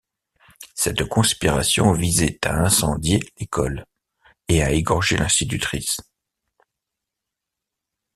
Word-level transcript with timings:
Cette 0.73 1.03
conspiration 1.03 1.93
visait 1.93 2.39
à 2.43 2.55
incendier 2.55 3.19
l'école 3.39 3.85
et 4.47 4.63
à 4.63 4.71
égorger 4.71 5.15
l'institutrice. 5.15 5.97